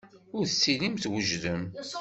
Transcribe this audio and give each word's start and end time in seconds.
Ur 0.37 0.45
tettilim 0.47 0.95
twejdem. 1.01 1.61